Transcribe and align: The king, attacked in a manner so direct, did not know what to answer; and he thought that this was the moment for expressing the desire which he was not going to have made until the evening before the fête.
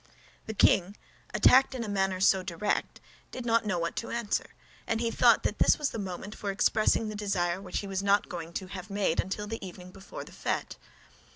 The 0.47 0.55
king, 0.55 0.97
attacked 1.31 1.75
in 1.75 1.83
a 1.83 1.87
manner 1.87 2.19
so 2.19 2.41
direct, 2.41 2.99
did 3.29 3.45
not 3.45 3.67
know 3.67 3.77
what 3.77 3.95
to 3.97 4.09
answer; 4.09 4.55
and 4.87 4.99
he 4.99 5.11
thought 5.11 5.43
that 5.43 5.59
this 5.59 5.77
was 5.77 5.91
the 5.91 5.99
moment 5.99 6.33
for 6.33 6.49
expressing 6.49 7.07
the 7.07 7.15
desire 7.15 7.61
which 7.61 7.81
he 7.81 7.87
was 7.87 8.01
not 8.01 8.27
going 8.27 8.51
to 8.53 8.65
have 8.65 8.89
made 8.89 9.19
until 9.19 9.45
the 9.45 9.63
evening 9.63 9.91
before 9.91 10.23
the 10.23 10.31
fête. 10.31 10.73